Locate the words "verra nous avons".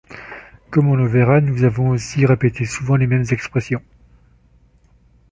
1.07-1.89